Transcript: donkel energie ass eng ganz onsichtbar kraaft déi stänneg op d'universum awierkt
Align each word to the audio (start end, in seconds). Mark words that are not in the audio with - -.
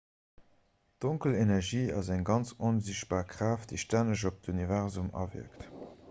donkel 1.03 1.33
energie 1.43 1.91
ass 1.97 2.07
eng 2.15 2.23
ganz 2.29 2.53
onsichtbar 2.69 3.21
kraaft 3.33 3.73
déi 3.73 3.81
stänneg 3.83 4.23
op 4.31 4.39
d'universum 4.47 5.13
awierkt 5.25 5.69